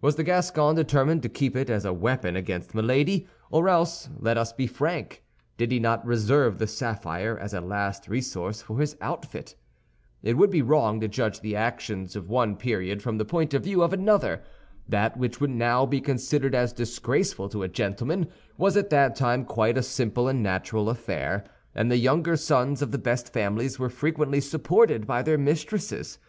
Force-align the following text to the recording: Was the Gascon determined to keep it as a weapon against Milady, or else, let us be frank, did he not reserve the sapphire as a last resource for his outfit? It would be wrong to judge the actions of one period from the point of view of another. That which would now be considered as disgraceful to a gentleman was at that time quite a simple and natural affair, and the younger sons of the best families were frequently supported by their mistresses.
Was 0.00 0.14
the 0.14 0.22
Gascon 0.22 0.76
determined 0.76 1.24
to 1.24 1.28
keep 1.28 1.56
it 1.56 1.68
as 1.68 1.84
a 1.84 1.92
weapon 1.92 2.36
against 2.36 2.72
Milady, 2.72 3.26
or 3.50 3.68
else, 3.68 4.08
let 4.16 4.38
us 4.38 4.52
be 4.52 4.68
frank, 4.68 5.24
did 5.56 5.72
he 5.72 5.80
not 5.80 6.06
reserve 6.06 6.58
the 6.58 6.68
sapphire 6.68 7.36
as 7.36 7.52
a 7.52 7.60
last 7.60 8.06
resource 8.06 8.62
for 8.62 8.78
his 8.78 8.96
outfit? 9.00 9.56
It 10.22 10.36
would 10.36 10.50
be 10.50 10.62
wrong 10.62 11.00
to 11.00 11.08
judge 11.08 11.40
the 11.40 11.56
actions 11.56 12.14
of 12.14 12.28
one 12.28 12.54
period 12.54 13.02
from 13.02 13.18
the 13.18 13.24
point 13.24 13.54
of 13.54 13.64
view 13.64 13.82
of 13.82 13.92
another. 13.92 14.40
That 14.88 15.16
which 15.16 15.40
would 15.40 15.50
now 15.50 15.84
be 15.84 16.00
considered 16.00 16.54
as 16.54 16.72
disgraceful 16.72 17.48
to 17.48 17.64
a 17.64 17.68
gentleman 17.68 18.28
was 18.56 18.76
at 18.76 18.90
that 18.90 19.16
time 19.16 19.44
quite 19.44 19.76
a 19.76 19.82
simple 19.82 20.28
and 20.28 20.44
natural 20.44 20.88
affair, 20.88 21.42
and 21.74 21.90
the 21.90 21.96
younger 21.96 22.36
sons 22.36 22.82
of 22.82 22.92
the 22.92 22.98
best 22.98 23.32
families 23.32 23.80
were 23.80 23.90
frequently 23.90 24.40
supported 24.40 25.08
by 25.08 25.22
their 25.22 25.36
mistresses. 25.38 26.20